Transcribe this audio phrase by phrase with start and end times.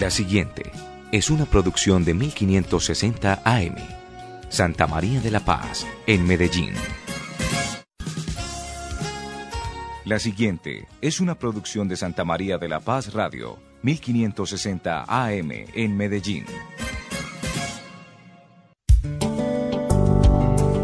[0.00, 0.72] La siguiente
[1.12, 3.76] es una producción de 1560 AM.
[4.48, 6.72] Santa María de la Paz, en Medellín.
[10.04, 15.96] La siguiente es una producción de Santa María de la Paz Radio, 1560 AM en
[15.96, 16.44] Medellín.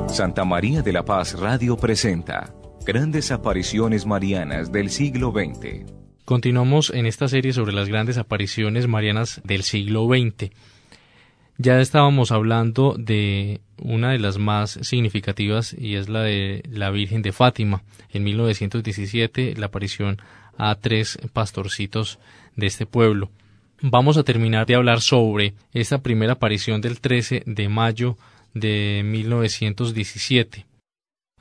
[0.06, 2.54] Santa María de la Paz Radio presenta
[2.86, 5.99] Grandes Apariciones Marianas del siglo XX.
[6.30, 10.52] Continuamos en esta serie sobre las grandes apariciones marianas del siglo XX.
[11.58, 17.22] Ya estábamos hablando de una de las más significativas y es la de la Virgen
[17.22, 17.82] de Fátima.
[18.12, 20.18] En 1917, la aparición
[20.56, 22.20] a tres pastorcitos
[22.54, 23.32] de este pueblo.
[23.82, 28.16] Vamos a terminar de hablar sobre esta primera aparición del 13 de mayo
[28.54, 30.69] de 1917.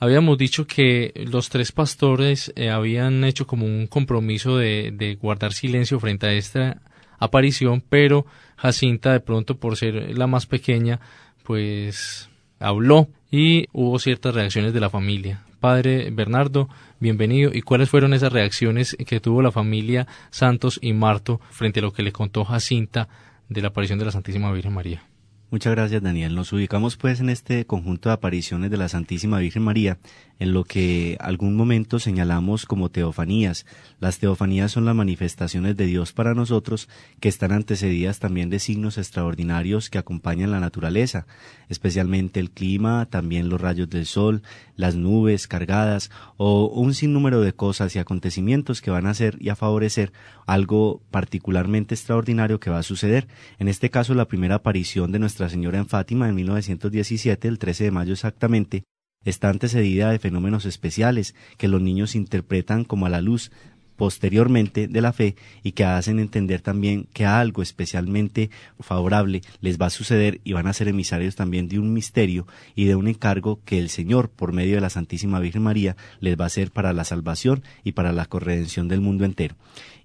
[0.01, 5.51] Habíamos dicho que los tres pastores eh, habían hecho como un compromiso de, de, guardar
[5.51, 6.81] silencio frente a esta
[7.17, 8.25] aparición, pero
[8.55, 11.01] Jacinta de pronto por ser la más pequeña,
[11.43, 15.43] pues habló y hubo ciertas reacciones de la familia.
[15.59, 16.69] Padre Bernardo,
[17.01, 17.51] bienvenido.
[17.53, 21.91] ¿Y cuáles fueron esas reacciones que tuvo la familia Santos y Marto frente a lo
[21.91, 23.09] que le contó Jacinta
[23.49, 25.08] de la aparición de la Santísima Virgen María?
[25.51, 26.35] Muchas gracias, Daniel.
[26.35, 29.97] Nos ubicamos pues en este conjunto de apariciones de la Santísima Virgen María,
[30.37, 33.65] en lo que algún momento señalamos como teofanías.
[33.99, 36.87] Las teofanías son las manifestaciones de Dios para nosotros
[37.19, 41.25] que están antecedidas también de signos extraordinarios que acompañan la naturaleza,
[41.67, 44.43] especialmente el clima, también los rayos del sol,
[44.75, 49.49] las nubes cargadas o un sinnúmero de cosas y acontecimientos que van a hacer y
[49.49, 50.13] a favorecer
[50.45, 53.27] algo particularmente extraordinario que va a suceder.
[53.57, 57.85] En este caso, la primera aparición de nuestra Señora en Fátima en 1917, el 13
[57.85, 58.83] de mayo exactamente,
[59.23, 63.51] está antecedida de fenómenos especiales que los niños interpretan como a la luz
[63.99, 68.49] posteriormente de la fe y que hacen entender también que algo especialmente
[68.79, 72.85] favorable les va a suceder y van a ser emisarios también de un misterio y
[72.85, 76.45] de un encargo que el Señor, por medio de la Santísima Virgen María, les va
[76.45, 79.55] a hacer para la salvación y para la corredención del mundo entero.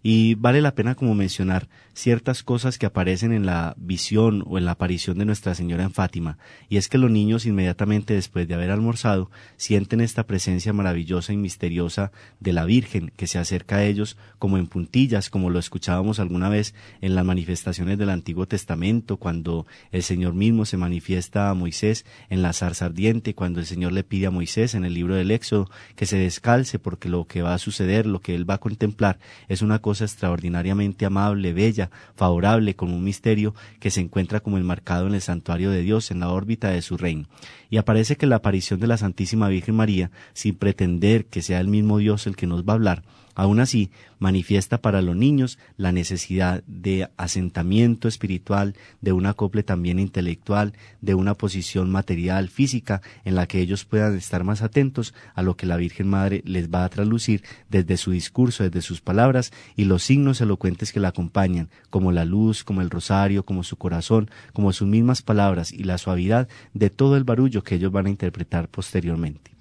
[0.07, 4.67] Y vale la pena como mencionar ciertas cosas que aparecen en la visión o en
[4.67, 6.37] la aparición de Nuestra Señora en Fátima,
[6.69, 11.39] y es que los niños inmediatamente después de haber almorzado sienten esta presencia maravillosa y
[11.39, 16.19] misteriosa de la Virgen que se acerca a ellos como en puntillas, como lo escuchábamos
[16.19, 21.55] alguna vez en las manifestaciones del Antiguo Testamento, cuando el Señor mismo se manifiesta a
[21.55, 25.15] Moisés en la zarza ardiente, cuando el Señor le pide a Moisés en el libro
[25.15, 28.55] del Éxodo que se descalce porque lo que va a suceder, lo que él va
[28.55, 29.19] a contemplar
[29.49, 35.07] es una cosa extraordinariamente amable, bella, favorable, con un misterio que se encuentra como enmarcado
[35.07, 37.29] en el santuario de Dios, en la órbita de su reino.
[37.71, 41.69] Y aparece que la aparición de la Santísima Virgen María, sin pretender que sea el
[41.69, 43.03] mismo Dios el que nos va a hablar,
[43.35, 49.99] Aún así, manifiesta para los niños la necesidad de asentamiento espiritual, de un acople también
[49.99, 55.43] intelectual, de una posición material, física, en la que ellos puedan estar más atentos a
[55.43, 59.53] lo que la Virgen Madre les va a traslucir desde su discurso, desde sus palabras
[59.77, 63.77] y los signos elocuentes que la acompañan, como la luz, como el rosario, como su
[63.77, 68.07] corazón, como sus mismas palabras y la suavidad de todo el barullo que ellos van
[68.07, 69.54] a interpretar posteriormente.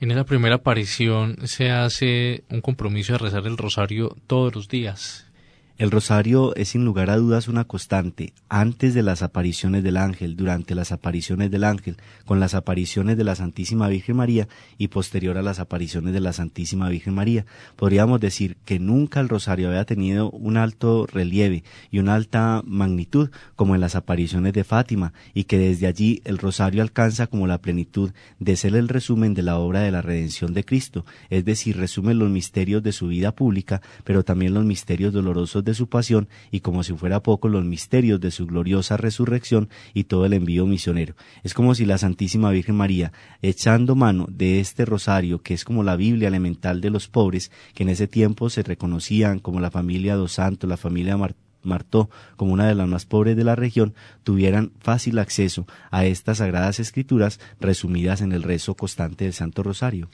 [0.00, 5.29] En esa primera aparición se hace un compromiso de rezar el rosario todos los días.
[5.80, 10.36] El rosario es sin lugar a dudas una constante, antes de las apariciones del ángel,
[10.36, 11.96] durante las apariciones del ángel,
[12.26, 14.46] con las apariciones de la Santísima Virgen María
[14.76, 17.46] y posterior a las apariciones de la Santísima Virgen María.
[17.76, 23.30] Podríamos decir que nunca el rosario había tenido un alto relieve y una alta magnitud
[23.56, 27.62] como en las apariciones de Fátima y que desde allí el rosario alcanza como la
[27.62, 31.78] plenitud de ser el resumen de la obra de la redención de Cristo, es decir,
[31.78, 35.88] resume los misterios de su vida pública, pero también los misterios dolorosos de de su
[35.88, 40.34] pasión y como si fuera poco los misterios de su gloriosa resurrección y todo el
[40.34, 41.14] envío misionero.
[41.42, 43.12] Es como si la Santísima Virgen María,
[43.42, 47.84] echando mano de este rosario, que es como la Biblia elemental de los pobres, que
[47.84, 51.16] en ese tiempo se reconocían como la familia dos Santos, la familia
[51.62, 53.94] Martó como una de las más pobres de la región,
[54.24, 60.08] tuvieran fácil acceso a estas sagradas escrituras resumidas en el rezo constante del Santo Rosario.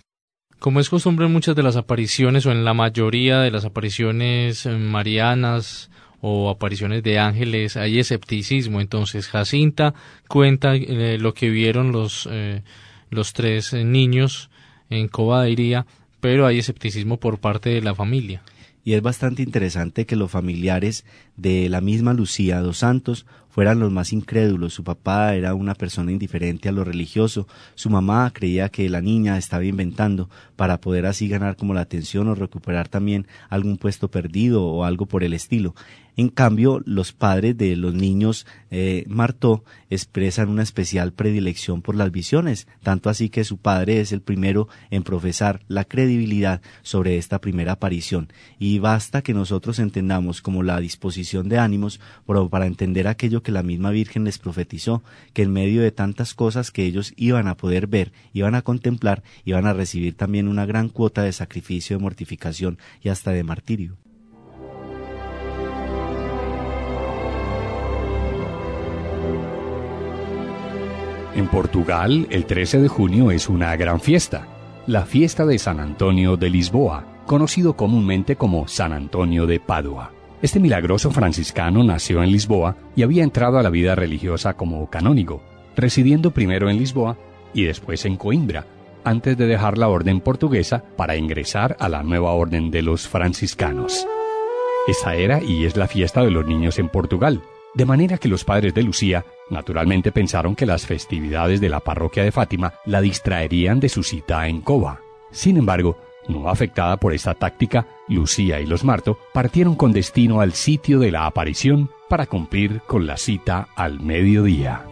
[0.59, 4.67] Como es costumbre en muchas de las apariciones o en la mayoría de las apariciones
[4.67, 8.81] eh, marianas o apariciones de ángeles hay escepticismo.
[8.81, 9.95] Entonces Jacinta
[10.29, 12.63] cuenta eh, lo que vieron los, eh,
[13.11, 14.51] los tres niños
[14.89, 15.87] en Cobadeiría,
[16.21, 18.43] pero hay escepticismo por parte de la familia
[18.87, 21.05] y es bastante interesante que los familiares
[21.37, 23.27] de la misma Lucía dos Santos
[23.57, 24.75] fueran los más incrédulos.
[24.75, 29.39] Su papá era una persona indiferente a lo religioso, su mamá creía que la niña
[29.39, 34.63] estaba inventando para poder así ganar como la atención o recuperar también algún puesto perdido
[34.63, 35.75] o algo por el estilo.
[36.19, 42.11] En cambio, los padres de los niños eh, Martó expresan una especial predilección por las
[42.11, 47.39] visiones, tanto así que su padre es el primero en profesar la credibilidad sobre esta
[47.43, 48.33] primera aparición.
[48.59, 52.01] Y basta que nosotros entendamos como la disposición de ánimos
[52.51, 56.73] para entender aquello que la misma Virgen les profetizó, que en medio de tantas cosas
[56.73, 60.89] que ellos iban a poder ver, iban a contemplar, iban a recibir también una gran
[60.89, 63.99] cuota de sacrificio, de mortificación y hasta de martirio.
[71.37, 74.49] En Portugal, el 13 de junio es una gran fiesta,
[74.89, 80.16] la fiesta de San Antonio de Lisboa, conocido comúnmente como San Antonio de Padua.
[80.43, 85.43] Este milagroso franciscano nació en Lisboa y había entrado a la vida religiosa como canónigo,
[85.75, 87.17] residiendo primero en Lisboa
[87.55, 88.67] y después en Coimbra,
[89.03, 94.07] antes de dejar la orden portuguesa para ingresar a la nueva orden de los franciscanos.
[94.87, 97.43] Esta era y es la fiesta de los niños en Portugal,
[97.75, 102.25] de manera que los padres de Lucía naturalmente pensaron que las festividades de la parroquia
[102.25, 105.01] de Fátima la distraerían de su cita en Coba.
[105.31, 110.53] Sin embargo, no afectada por esta táctica, Lucía y los Marto partieron con destino al
[110.53, 114.83] sitio de la aparición para cumplir con la cita al mediodía.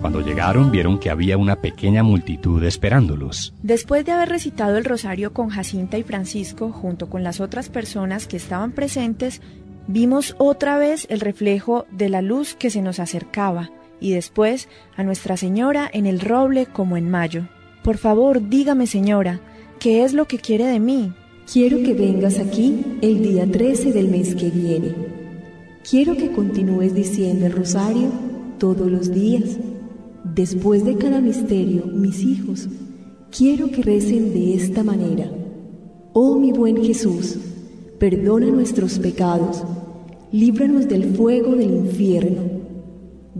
[0.00, 3.52] Cuando llegaron vieron que había una pequeña multitud esperándolos.
[3.62, 8.28] Después de haber recitado el rosario con Jacinta y Francisco, junto con las otras personas
[8.28, 9.40] que estaban presentes,
[9.90, 13.70] Vimos otra vez el reflejo de la luz que se nos acercaba
[14.00, 14.68] y después
[14.98, 17.48] a Nuestra Señora en el roble como en mayo.
[17.82, 19.40] Por favor, dígame, Señora,
[19.78, 21.12] ¿qué es lo que quiere de mí?
[21.50, 24.94] Quiero que vengas aquí el día 13 del mes que viene.
[25.88, 28.10] Quiero que continúes diciendo el rosario
[28.58, 29.56] todos los días.
[30.24, 32.68] Después de cada misterio, mis hijos,
[33.30, 35.30] quiero que recen de esta manera.
[36.12, 37.38] Oh mi buen Jesús,
[37.98, 39.62] perdona nuestros pecados,
[40.32, 42.42] líbranos del fuego del infierno,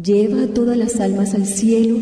[0.01, 1.99] lleva a todas las almas al cielo,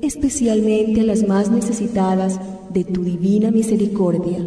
[0.00, 2.38] especialmente a las más necesitadas
[2.72, 4.38] de tu divina misericordia.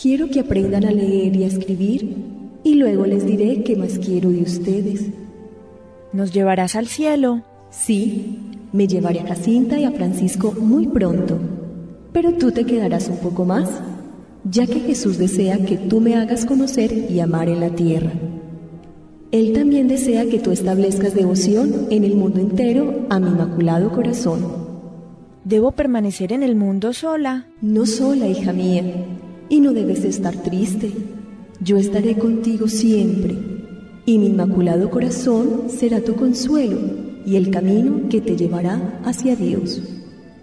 [0.00, 2.16] Quiero que aprendan a leer y a escribir
[2.62, 5.06] y luego les diré qué más quiero de ustedes.
[6.12, 7.42] ¿Nos llevarás al cielo?
[7.70, 8.38] Sí,
[8.72, 11.38] me llevaré a Jacinta y a Francisco muy pronto,
[12.12, 13.68] pero tú te quedarás un poco más
[14.50, 18.12] ya que Jesús desea que tú me hagas conocer y amar en la tierra.
[19.32, 24.63] Él también desea que tú establezcas devoción en el mundo entero a mi inmaculado corazón.
[25.44, 27.46] ¿Debo permanecer en el mundo sola?
[27.60, 28.82] No sola, hija mía,
[29.50, 30.90] y no debes estar triste.
[31.60, 33.36] Yo estaré contigo siempre,
[34.06, 36.78] y mi inmaculado corazón será tu consuelo
[37.26, 39.82] y el camino que te llevará hacia Dios.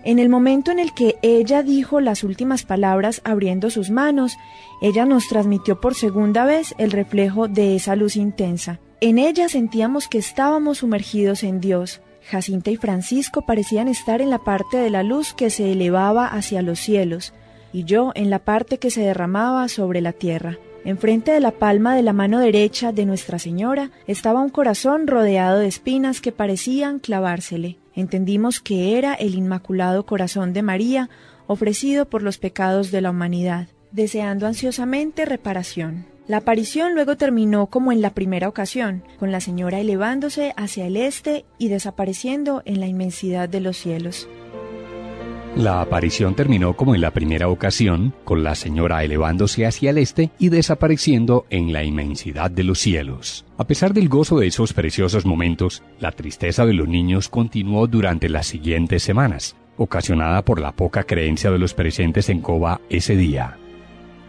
[0.04, 4.38] En el momento en el que ella dijo las últimas palabras abriendo sus manos,
[4.84, 8.80] ella nos transmitió por segunda vez el reflejo de esa luz intensa.
[9.00, 12.02] En ella sentíamos que estábamos sumergidos en Dios.
[12.30, 16.62] Jacinta y Francisco parecían estar en la parte de la luz que se elevaba hacia
[16.62, 17.34] los cielos,
[17.74, 20.58] y yo en la parte que se derramaba sobre la tierra.
[20.84, 25.60] Enfrente de la palma de la mano derecha de Nuestra Señora estaba un corazón rodeado
[25.60, 27.78] de espinas que parecían clavársele.
[27.94, 31.10] Entendimos que era el Inmaculado Corazón de María
[31.46, 36.11] ofrecido por los pecados de la humanidad, deseando ansiosamente reparación.
[36.28, 40.98] La aparición luego terminó como en la primera ocasión, con la Señora elevándose hacia el
[40.98, 44.30] este y desapareciendo en la inmensidad de los cielos.
[45.56, 50.32] La aparición terminó como en la primera ocasión, con la señora elevándose hacia el este
[50.40, 53.46] y desapareciendo en la inmensidad de los cielos.
[53.58, 58.30] A pesar del gozo de esos preciosos momentos, la tristeza de los niños continuó durante
[58.30, 63.58] las siguientes semanas, ocasionada por la poca creencia de los presentes en Coba ese día.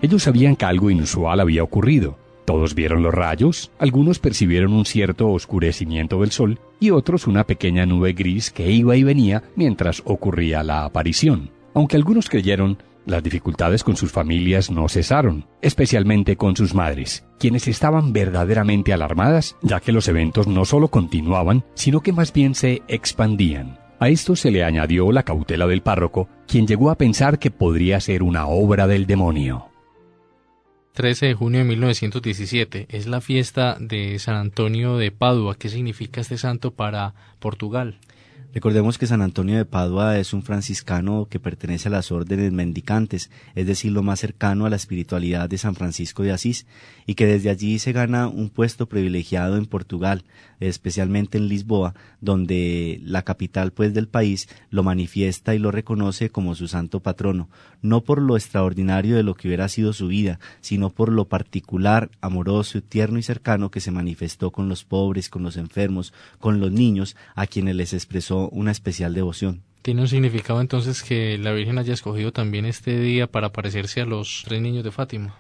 [0.03, 5.31] Ellos sabían que algo inusual había ocurrido, todos vieron los rayos, algunos percibieron un cierto
[5.31, 10.63] oscurecimiento del sol y otros una pequeña nube gris que iba y venía mientras ocurría
[10.65, 11.51] la aparición.
[11.73, 17.67] Aunque algunos creyeron, las dificultades con sus familias no cesaron, especialmente con sus madres, quienes
[17.69, 22.83] estaban verdaderamente alarmadas, ya que los eventos no solo continuaban, sino que más bien se
[22.89, 23.79] expandían.
[23.99, 28.01] A esto se le añadió la cautela del párroco, quien llegó a pensar que podría
[28.01, 29.72] ser una obra del demonio.
[30.93, 35.55] 13 de junio de 1917 es la fiesta de San Antonio de Padua.
[35.55, 37.99] ¿Qué significa este santo para Portugal?
[38.55, 43.31] Recordemos que San Antonio de Padua es un franciscano que pertenece a las órdenes mendicantes,
[43.55, 46.67] es decir, lo más cercano a la espiritualidad de San Francisco de Asís,
[47.07, 50.25] y que desde allí se gana un puesto privilegiado en Portugal,
[50.61, 56.55] especialmente en Lisboa, donde la capital pues del país lo manifiesta y lo reconoce como
[56.55, 57.49] su santo patrono,
[57.81, 62.11] no por lo extraordinario de lo que hubiera sido su vida, sino por lo particular,
[62.21, 66.71] amoroso, tierno y cercano que se manifestó con los pobres, con los enfermos, con los
[66.71, 69.63] niños, a quienes les expresó una especial devoción.
[69.83, 74.07] ¿Tiene un significado entonces que la Virgen haya escogido también este día para parecerse a
[74.07, 75.35] los tres niños de Fátima?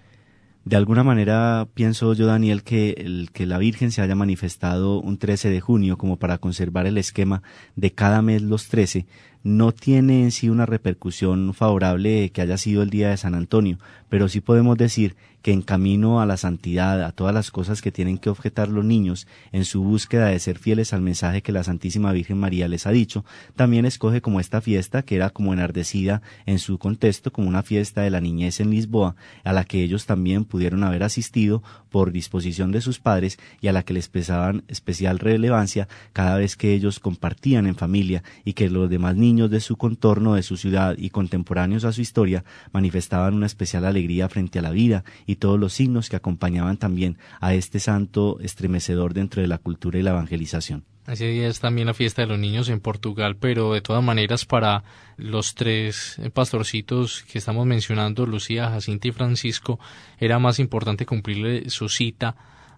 [0.65, 5.19] De alguna manera pienso yo, Daniel, que, el, que la Virgen se haya manifestado un
[5.19, 7.43] 13 de junio como para conservar el esquema
[7.75, 9.07] de cada mes los 13
[9.43, 13.79] no tiene en sí una repercusión favorable que haya sido el día de San Antonio,
[14.09, 17.91] pero sí podemos decir que en camino a la santidad, a todas las cosas que
[17.91, 21.65] tienen que objetar los niños en su búsqueda de ser fieles al mensaje que la
[21.65, 23.25] Santísima Virgen María les ha dicho,
[23.57, 28.03] también escoge como esta fiesta, que era como enardecida en su contexto, como una fiesta
[28.03, 32.73] de la niñez en Lisboa, a la que ellos también pudieron haber asistido por disposición
[32.73, 36.99] de sus padres y a la que les pesaban especial relevancia cada vez que ellos
[36.99, 41.11] compartían en familia y que los demás niños de su contorno, de su ciudad y
[41.11, 45.75] contemporáneos a su historia manifestaban una especial alegría frente a la vida y todos los
[45.75, 50.85] signos que acompañaban también a este santo estremecedor dentro de la cultura y la evangelización.
[51.07, 54.85] Así es también la fiesta de los niños en Portugal, pero de todas maneras para
[55.17, 59.81] los tres pastorcitos que estamos mencionando, Lucía, Jacinta y Francisco,
[60.19, 62.37] era más importante cumplirle su cita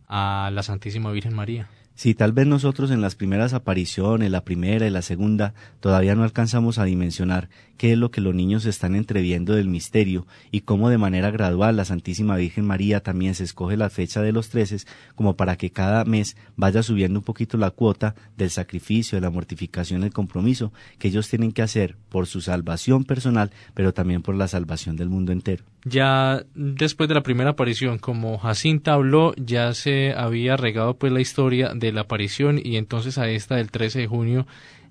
[0.09, 1.69] a la Santísima Virgen María.
[1.95, 6.25] Si tal vez nosotros en las primeras apariciones, la primera y la segunda, todavía no
[6.25, 10.91] alcanzamos a dimensionar qué es lo que los niños están entreviendo del misterio y cómo
[10.91, 14.87] de manera gradual la Santísima Virgen María también se escoge la fecha de los treces
[15.15, 19.31] como para que cada mes vaya subiendo un poquito la cuota del sacrificio, de la
[19.31, 24.35] mortificación, el compromiso que ellos tienen que hacer por su salvación personal, pero también por
[24.35, 25.65] la salvación del mundo entero.
[25.85, 31.21] Ya después de la primera aparición, como Jacinta habló, ya se había regado pues la
[31.21, 34.47] historia de la aparición y entonces a esta del 13 de junio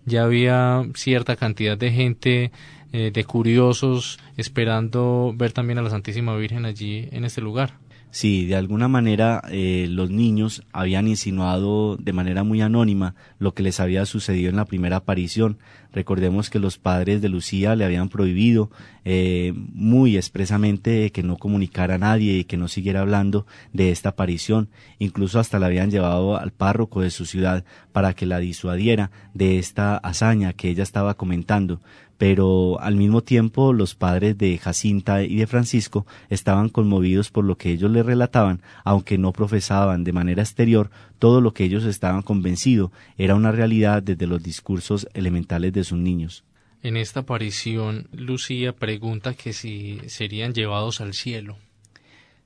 [0.06, 2.52] ya había cierta cantidad de gente,
[2.92, 7.74] eh, de curiosos, esperando ver también a la Santísima Virgen allí en este lugar.
[8.14, 13.64] Sí, de alguna manera eh, los niños habían insinuado de manera muy anónima lo que
[13.64, 15.58] les había sucedido en la primera aparición.
[15.92, 18.70] Recordemos que los padres de Lucía le habían prohibido
[19.04, 24.10] eh, muy expresamente que no comunicara a nadie y que no siguiera hablando de esta
[24.10, 24.70] aparición.
[25.00, 29.58] Incluso hasta la habían llevado al párroco de su ciudad para que la disuadiera de
[29.58, 31.82] esta hazaña que ella estaba comentando
[32.18, 37.58] pero al mismo tiempo los padres de Jacinta y de Francisco estaban conmovidos por lo
[37.58, 40.90] que ellos le relataban, aunque no profesaban de manera exterior
[41.20, 45.98] todo lo que ellos estaban convencidos era una realidad desde los discursos elementales de sus
[45.98, 46.44] niños.
[46.82, 51.58] En esta aparición, Lucía pregunta que si serían llevados al cielo.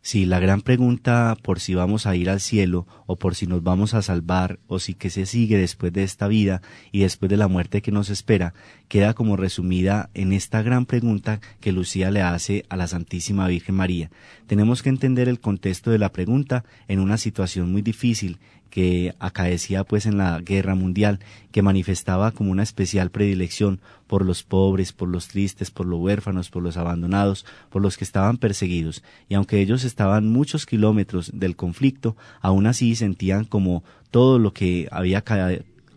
[0.08, 3.62] Si la gran pregunta por si vamos a ir al cielo o por si nos
[3.62, 6.62] vamos a salvar o si que se sigue después de esta vida
[6.94, 8.54] y después de la muerte que nos espera
[8.88, 13.76] queda como resumida en esta gran pregunta que Lucía le hace a la Santísima Virgen
[13.76, 14.10] María.
[14.46, 19.84] Tenemos que entender el contexto de la pregunta en una situación muy difícil que acaecía
[19.84, 21.20] pues en la guerra mundial,
[21.52, 26.50] que manifestaba como una especial predilección por los pobres, por los tristes, por los huérfanos,
[26.50, 31.56] por los abandonados, por los que estaban perseguidos, y aunque ellos estaban muchos kilómetros del
[31.56, 35.24] conflicto, aún así sentían como todo lo que había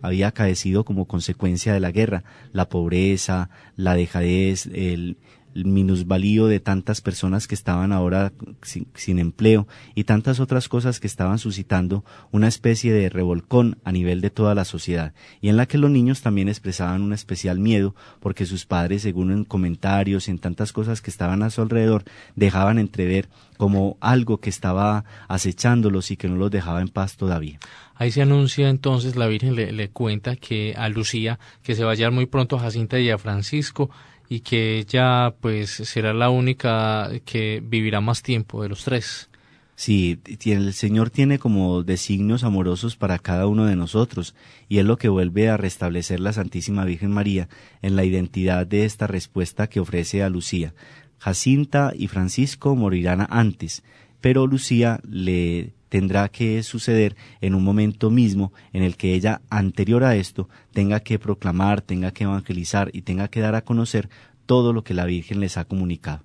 [0.01, 2.23] había acaecido como consecuencia de la guerra,
[2.53, 5.17] la pobreza, la dejadez, el,
[5.55, 8.31] el minusvalío de tantas personas que estaban ahora
[8.63, 14.21] sin, empleo y tantas otras cosas que estaban suscitando una especie de revolcón a nivel
[14.21, 17.95] de toda la sociedad y en la que los niños también expresaban un especial miedo
[18.19, 22.03] porque sus padres según en comentarios en tantas cosas que estaban a su alrededor
[22.35, 27.59] dejaban entrever como algo que estaba acechándolos y que no los dejaba en paz todavía.
[27.93, 31.91] Ahí se anuncia entonces, la Virgen le, le cuenta que a Lucía, que se va
[31.91, 33.91] a hallar muy pronto a Jacinta y a Francisco,
[34.31, 39.29] y que ella pues será la única que vivirá más tiempo de los tres.
[39.75, 44.33] Sí, el Señor tiene como designios amorosos para cada uno de nosotros,
[44.69, 47.49] y es lo que vuelve a restablecer la Santísima Virgen María
[47.81, 50.73] en la identidad de esta respuesta que ofrece a Lucía.
[51.17, 53.83] Jacinta y Francisco morirán antes,
[54.21, 60.05] pero Lucía le tendrá que suceder en un momento mismo en el que ella, anterior
[60.05, 64.09] a esto, tenga que proclamar, tenga que evangelizar y tenga que dar a conocer
[64.45, 66.23] todo lo que la Virgen les ha comunicado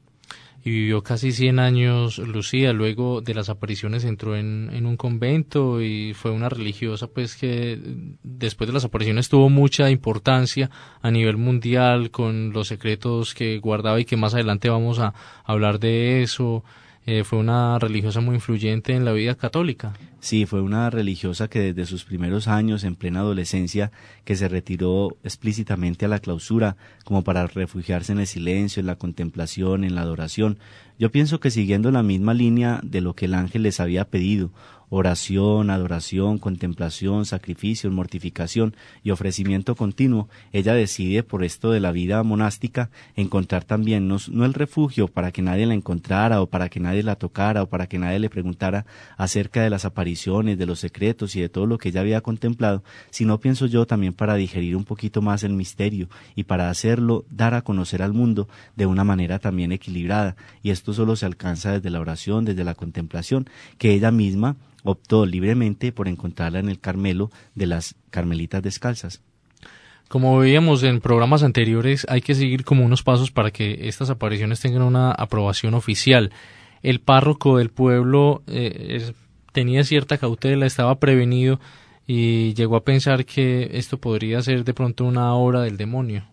[0.67, 2.73] y vivió casi 100 años Lucía.
[2.73, 7.79] Luego de las apariciones entró en, en, un convento y fue una religiosa pues que
[8.25, 10.69] después de las apariciones tuvo mucha importancia
[11.03, 15.79] a nivel mundial con los secretos que guardaba y que más adelante vamos a hablar
[15.79, 16.65] de eso.
[17.07, 19.93] Eh, fue una religiosa muy influyente en la vida católica.
[20.27, 23.93] Sí, fue una religiosa que desde sus primeros años, en plena adolescencia,
[24.25, 28.97] que se retiró explícitamente a la clausura, como para refugiarse en el silencio, en la
[28.97, 30.59] contemplación, en la adoración.
[30.99, 34.51] Yo pienso que siguiendo la misma línea de lo que el ángel les había pedido,
[34.89, 42.23] oración, adoración, contemplación, sacrificio, mortificación y ofrecimiento continuo, ella decide por esto de la vida
[42.23, 47.03] monástica encontrar también no, el refugio para que nadie la encontrara o para que nadie
[47.03, 51.37] la tocara o para que nadie le preguntara acerca de las apariciones, de los secretos
[51.37, 54.85] y de todo lo que ella había contemplado, sino pienso yo también para digerir un
[54.85, 59.39] poquito más el misterio y para hacerlo dar a conocer al mundo de una manera
[59.39, 64.11] también equilibrada y esto solo se alcanza desde la oración, desde la contemplación, que ella
[64.11, 69.21] misma optó libremente por encontrarla en el Carmelo de las Carmelitas Descalzas.
[70.09, 74.61] Como veíamos en programas anteriores, hay que seguir como unos pasos para que estas apariciones
[74.61, 76.31] tengan una aprobación oficial.
[76.83, 79.13] El párroco del pueblo eh,
[79.57, 81.61] tenía cierta cautela, estaba prevenido
[82.07, 86.25] y llegó a pensar que esto podría ser de pronto una obra del demonio.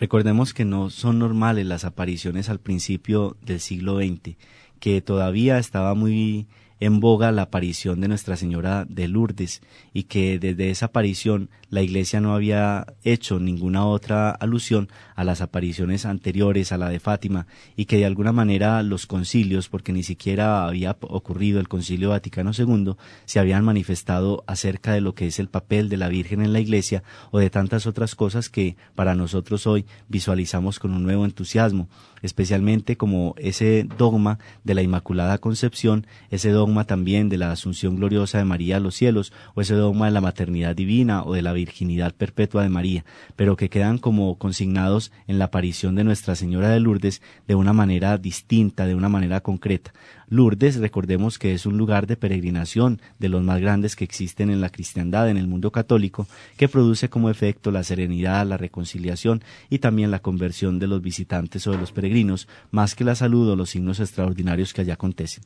[0.00, 4.36] Recordemos que no son normales las apariciones al principio del siglo XX,
[4.80, 6.48] que todavía estaba muy
[6.80, 9.62] en boga la aparición de Nuestra Señora de Lourdes
[9.92, 15.40] y que desde esa aparición la Iglesia no había hecho ninguna otra alusión a las
[15.40, 20.04] apariciones anteriores a la de Fátima y que de alguna manera los concilios, porque ni
[20.04, 25.40] siquiera había ocurrido el Concilio Vaticano II, se habían manifestado acerca de lo que es
[25.40, 27.02] el papel de la Virgen en la Iglesia
[27.32, 31.88] o de tantas otras cosas que para nosotros hoy visualizamos con un nuevo entusiasmo,
[32.22, 38.38] especialmente como ese dogma de la Inmaculada Concepción, ese dogma también de la Asunción Gloriosa
[38.38, 41.52] de María a los cielos o ese dogma de la maternidad divina o de la
[41.64, 43.04] virginidad perpetua de María,
[43.36, 47.72] pero que quedan como consignados en la aparición de Nuestra Señora de Lourdes de una
[47.72, 49.92] manera distinta, de una manera concreta.
[50.28, 54.60] Lourdes, recordemos que es un lugar de peregrinación de los más grandes que existen en
[54.60, 59.78] la cristiandad, en el mundo católico, que produce como efecto la serenidad, la reconciliación y
[59.78, 63.56] también la conversión de los visitantes o de los peregrinos, más que la salud o
[63.56, 65.44] los signos extraordinarios que allá acontecen.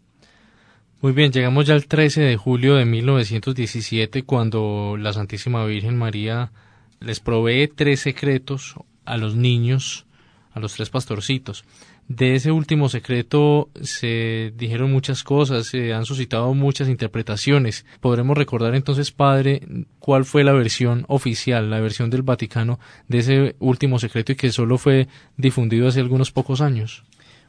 [1.00, 6.50] Muy bien, llegamos ya al 13 de julio de 1917 cuando la Santísima Virgen María
[6.98, 10.06] les provee tres secretos a los niños,
[10.50, 11.64] a los tres pastorcitos.
[12.08, 17.86] De ese último secreto se dijeron muchas cosas, se han suscitado muchas interpretaciones.
[18.00, 19.62] Podremos recordar entonces, padre,
[20.00, 24.50] cuál fue la versión oficial, la versión del Vaticano de ese último secreto y que
[24.50, 25.06] solo fue
[25.36, 27.04] difundido hace algunos pocos años.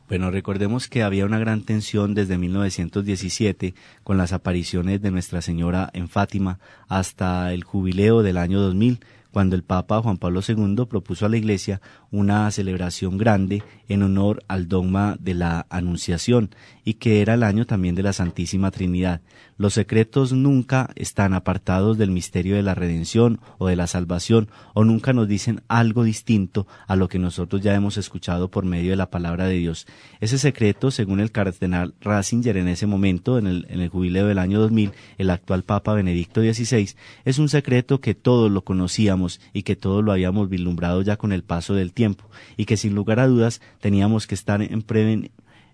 [0.10, 5.91] Bueno, recordemos que había una gran tensión desde 1917 con las apariciones de Nuestra Señora
[5.93, 11.25] en Fátima hasta el jubileo del año 2000, cuando el Papa Juan Pablo II propuso
[11.25, 16.49] a la Iglesia una celebración grande en honor al dogma de la Anunciación
[16.83, 19.21] y que era el año también de la Santísima Trinidad.
[19.57, 24.85] Los secretos nunca están apartados del misterio de la redención o de la salvación o
[24.85, 28.95] nunca nos dicen algo distinto a lo que nosotros ya hemos escuchado por medio de
[28.95, 29.85] la palabra de Dios.
[30.21, 34.91] Ese secreto, según el cardenal Ratzinger en ese momento, en el, jubileo del año 2000,
[35.17, 39.18] el actual Papa Benedicto XVI, es un secreto que todos lo conocíamos
[39.53, 42.95] y que todos lo habíamos vislumbrado ya con el paso del tiempo y que sin
[42.95, 44.84] lugar a dudas teníamos que estar en,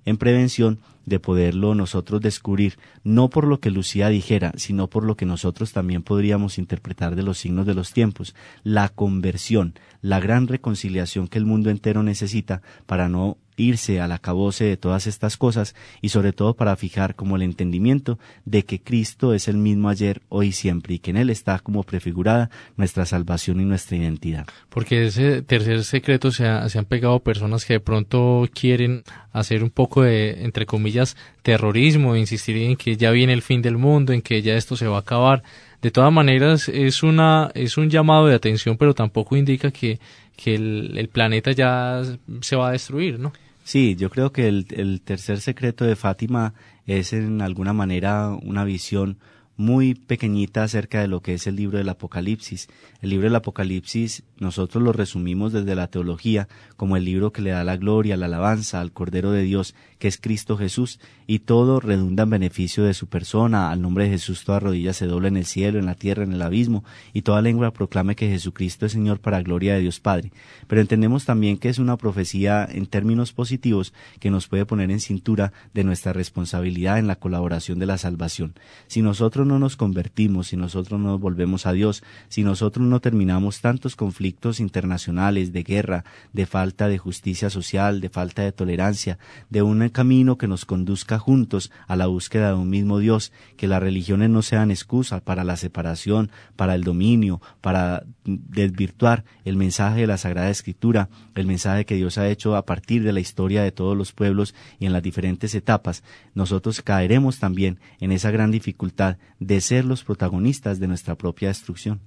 [0.06, 5.16] en prevención de poderlo nosotros descubrir, no por lo que Lucía dijera, sino por lo
[5.16, 10.48] que nosotros también podríamos interpretar de los signos de los tiempos, la conversión, la gran
[10.48, 15.76] reconciliación que el mundo entero necesita para no irse al acabose de todas estas cosas
[16.02, 20.22] y sobre todo para fijar como el entendimiento de que Cristo es el mismo ayer,
[20.30, 24.46] hoy y siempre y que en Él está como prefigurada nuestra salvación y nuestra identidad.
[24.70, 29.70] Porque ese tercer secreto se, se han pegado personas que de pronto quieren hacer un
[29.70, 34.22] poco de, entre comillas, terrorismo, insistir en que ya viene el fin del mundo, en
[34.22, 35.44] que ya esto se va a acabar.
[35.82, 40.00] De todas maneras, es, una, es un llamado de atención, pero tampoco indica que,
[40.36, 42.02] que el planeta ya
[42.42, 43.34] se va a destruir, ¿no?
[43.66, 46.54] Sí, yo creo que el, tercer secreto de Fátima
[46.86, 49.18] es en alguna manera una visión
[49.58, 52.68] muy pequeñita acerca de lo que es el libro del Apocalipsis.
[53.02, 56.48] El libro del Apocalipsis nosotros lo resumimos desde la teología
[56.78, 60.08] como el libro que le da la gloria, la alabanza al Cordero de Dios, que
[60.08, 63.72] es Cristo Jesús, y todo redunda en beneficio de su persona.
[63.72, 66.34] Al nombre de Jesús toda rodilla se dobla en el cielo, en la tierra, en
[66.34, 70.32] el abismo, y toda lengua proclame que Jesucristo es Señor para gloria de Dios Padre.
[70.68, 75.00] Pero entendemos también que es una profecía en términos positivos que nos puede poner en
[75.00, 78.54] cintura de nuestra responsabilidad en la colaboración de la salvación.
[78.88, 83.00] Si nosotros no nos convertimos, si nosotros no nos volvemos a Dios, si nosotros no
[83.00, 89.18] terminamos tantos conflictos internacionales de guerra, de falta de justicia social, de falta de tolerancia,
[89.50, 93.82] de camino que nos conduzca juntos a la búsqueda de un mismo Dios, que las
[93.82, 100.08] religiones no sean excusa para la separación, para el dominio, para desvirtuar el mensaje de
[100.08, 103.72] la Sagrada Escritura, el mensaje que Dios ha hecho a partir de la historia de
[103.72, 109.18] todos los pueblos y en las diferentes etapas, nosotros caeremos también en esa gran dificultad
[109.40, 112.02] de ser los protagonistas de nuestra propia destrucción.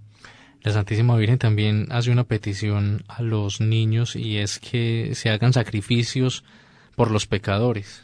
[0.62, 5.52] La Santísima Virgen también hace una petición a los niños y es que se hagan
[5.52, 6.44] sacrificios
[6.98, 8.02] por los pecadores.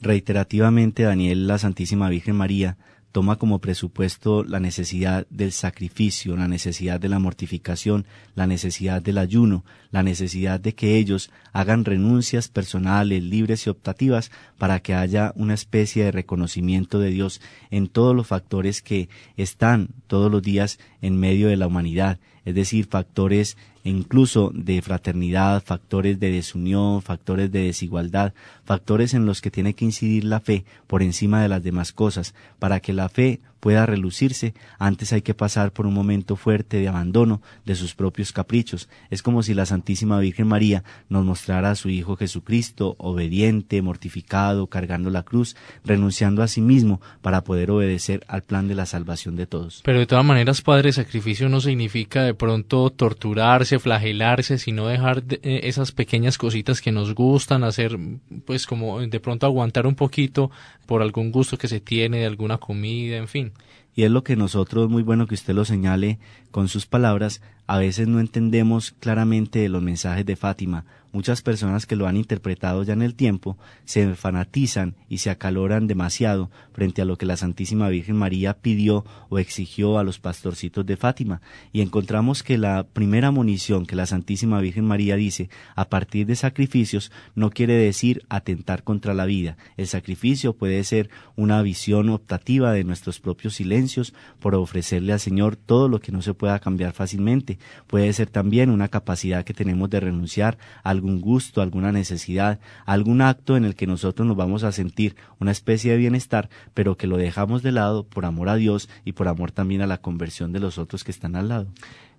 [0.00, 2.76] Reiterativamente, Daniel, la Santísima Virgen María,
[3.12, 9.18] toma como presupuesto la necesidad del sacrificio, la necesidad de la mortificación, la necesidad del
[9.18, 15.32] ayuno, la necesidad de que ellos hagan renuncias personales, libres y optativas para que haya
[15.36, 20.80] una especie de reconocimiento de Dios en todos los factores que están todos los días
[21.02, 22.18] en medio de la humanidad,
[22.48, 28.32] es decir, factores incluso de fraternidad, factores de desunión, factores de desigualdad,
[28.64, 32.34] factores en los que tiene que incidir la fe por encima de las demás cosas,
[32.58, 36.88] para que la fe pueda relucirse, antes hay que pasar por un momento fuerte de
[36.88, 38.88] abandono de sus propios caprichos.
[39.10, 44.66] Es como si la Santísima Virgen María nos mostrara a su Hijo Jesucristo, obediente, mortificado,
[44.66, 49.36] cargando la cruz, renunciando a sí mismo para poder obedecer al plan de la salvación
[49.36, 49.82] de todos.
[49.84, 55.60] Pero de todas maneras, Padre, sacrificio no significa de pronto torturarse, flagelarse, sino dejar eh,
[55.64, 57.98] esas pequeñas cositas que nos gustan, hacer,
[58.44, 60.50] pues como de pronto aguantar un poquito
[60.86, 63.47] por algún gusto que se tiene de alguna comida, en fin.
[63.94, 66.18] Y es lo que nosotros, muy bueno que usted lo señale
[66.50, 71.96] con sus palabras, a veces no entendemos claramente los mensajes de Fátima Muchas personas que
[71.96, 77.06] lo han interpretado ya en el tiempo se fanatizan y se acaloran demasiado frente a
[77.06, 81.40] lo que la Santísima Virgen María pidió o exigió a los pastorcitos de Fátima
[81.72, 86.36] y encontramos que la primera munición que la Santísima Virgen María dice a partir de
[86.36, 89.56] sacrificios no quiere decir atentar contra la vida.
[89.78, 95.56] El sacrificio puede ser una visión optativa de nuestros propios silencios por ofrecerle al Señor
[95.56, 97.58] todo lo que no se pueda cambiar fácilmente.
[97.86, 103.22] Puede ser también una capacidad que tenemos de renunciar a algún gusto, alguna necesidad, algún
[103.22, 107.06] acto en el que nosotros nos vamos a sentir una especie de bienestar, pero que
[107.06, 110.52] lo dejamos de lado por amor a Dios y por amor también a la conversión
[110.52, 111.68] de los otros que están al lado.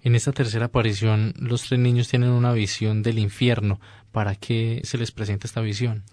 [0.01, 3.81] En esta tercera aparición, los tres niños tienen una visión del infierno.
[4.11, 6.03] ¿Para qué se les presenta esta visión?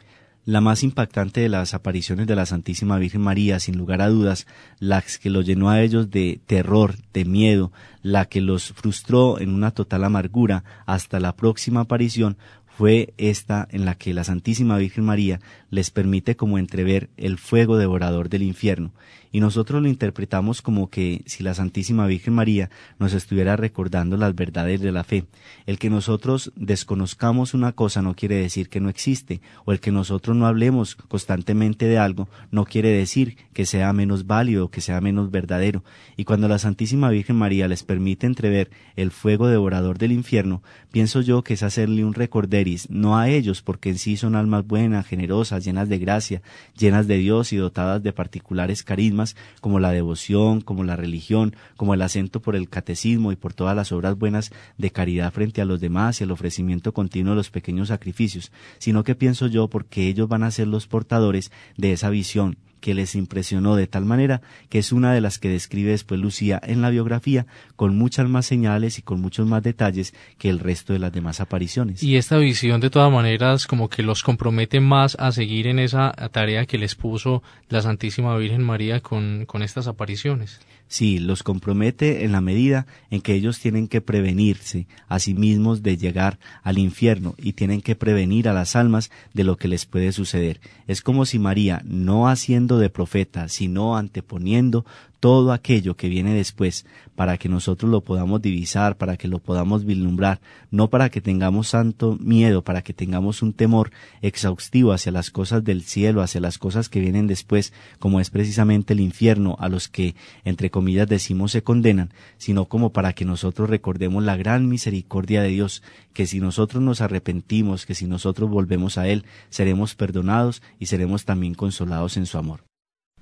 [0.46, 4.46] La más impactante de las apariciones de la Santísima Virgen María, sin lugar a dudas,
[4.78, 9.52] la que los llenó a ellos de terror, de miedo, la que los frustró en
[9.52, 15.04] una total amargura hasta la próxima aparición, fue esta en la que la Santísima Virgen
[15.04, 18.92] María les permite como entrever el fuego devorador del infierno,
[19.32, 24.34] y nosotros lo interpretamos como que si la Santísima Virgen María nos estuviera recordando las
[24.34, 25.24] verdades de la fe.
[25.66, 29.92] El que nosotros desconozcamos una cosa no quiere decir que no existe, o el que
[29.92, 35.00] nosotros no hablemos constantemente de algo no quiere decir que sea menos válido, que sea
[35.00, 35.82] menos verdadero.
[36.16, 40.62] Y cuando la Santísima Virgen María les permite entrever el fuego devorador del infierno,
[40.92, 44.66] pienso yo que es hacerle un recorderis, no a ellos, porque en sí son almas
[44.66, 46.42] buenas, generosas, llenas de gracia,
[46.76, 49.15] llenas de Dios y dotadas de particulares carismas,
[49.60, 53.74] como la devoción, como la religión, como el acento por el catecismo y por todas
[53.74, 57.50] las obras buenas de caridad frente a los demás y el ofrecimiento continuo de los
[57.50, 62.10] pequeños sacrificios, sino que pienso yo porque ellos van a ser los portadores de esa
[62.10, 66.20] visión que les impresionó de tal manera que es una de las que describe después
[66.20, 70.58] Lucía en la biografía con muchas más señales y con muchos más detalles que el
[70.58, 72.02] resto de las demás apariciones.
[72.02, 76.12] Y esta visión de todas maneras como que los compromete más a seguir en esa
[76.32, 80.60] tarea que les puso la Santísima Virgen María con, con estas apariciones.
[80.88, 85.82] Sí, los compromete en la medida en que ellos tienen que prevenirse a sí mismos
[85.82, 89.84] de llegar al infierno y tienen que prevenir a las almas de lo que les
[89.84, 90.60] puede suceder.
[90.86, 94.84] Es como si María, no haciendo de profeta, sino anteponiendo
[95.20, 99.84] todo aquello que viene después para que nosotros lo podamos divisar, para que lo podamos
[99.84, 105.30] vislumbrar, no para que tengamos santo miedo, para que tengamos un temor exhaustivo hacia las
[105.30, 109.68] cosas del cielo, hacia las cosas que vienen después, como es precisamente el infierno a
[109.68, 114.68] los que, entre comillas, decimos se condenan, sino como para que nosotros recordemos la gran
[114.68, 119.94] misericordia de Dios, que si nosotros nos arrepentimos, que si nosotros volvemos a Él, seremos
[119.94, 122.75] perdonados y seremos también consolados en su amor.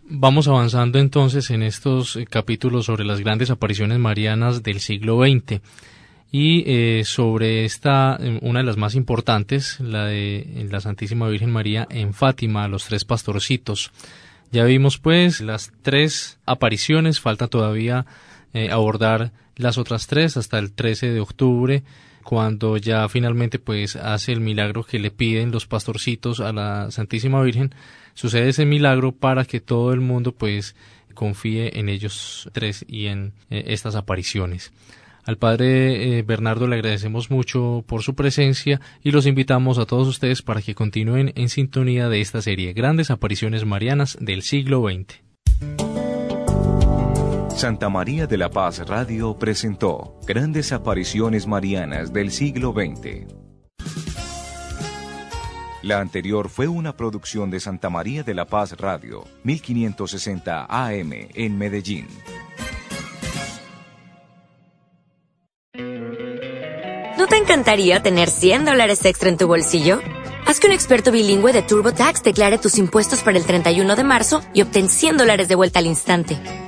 [0.06, 5.62] Vamos avanzando entonces en estos eh, capítulos sobre las grandes apariciones marianas del siglo XX
[6.30, 11.50] y eh, sobre esta, eh, una de las más importantes, la de la Santísima Virgen
[11.50, 13.92] María en Fátima, los tres pastorcitos.
[14.52, 18.04] Ya vimos pues las tres apariciones, falta todavía
[18.70, 21.82] abordar las otras tres hasta el 13 de octubre
[22.24, 27.42] cuando ya finalmente pues hace el milagro que le piden los pastorcitos a la Santísima
[27.42, 27.74] Virgen
[28.14, 30.74] sucede ese milagro para que todo el mundo pues
[31.14, 34.72] confíe en ellos tres y en eh, estas apariciones.
[35.24, 40.06] Al padre eh, Bernardo le agradecemos mucho por su presencia y los invitamos a todos
[40.08, 45.93] ustedes para que continúen en sintonía de esta serie Grandes Apariciones Marianas del siglo XX.
[47.56, 53.32] Santa María de la Paz Radio presentó Grandes Apariciones Marianas del siglo XX.
[55.82, 61.56] La anterior fue una producción de Santa María de la Paz Radio, 1560 AM en
[61.56, 62.08] Medellín.
[67.16, 70.00] ¿No te encantaría tener 100 dólares extra en tu bolsillo?
[70.44, 74.42] Haz que un experto bilingüe de TurboTax declare tus impuestos para el 31 de marzo
[74.52, 76.63] y obtén 100 dólares de vuelta al instante.